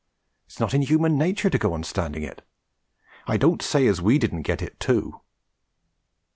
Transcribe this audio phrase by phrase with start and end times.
[0.47, 2.41] It's not in human nature to go on standing it.
[3.27, 5.21] I don't say as we didn't get it too....'